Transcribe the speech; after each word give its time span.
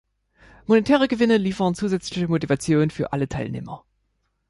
Monetäre 0.65 1.07
Gewinne 1.07 1.37
liefern 1.37 1.75
zusätzliche 1.75 2.27
Motivation 2.27 2.89
für 2.89 3.13
alle 3.13 3.29
Teilnehmer. 3.29 3.85